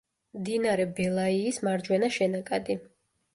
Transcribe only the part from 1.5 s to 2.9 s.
მარჯვენა შენაკადი.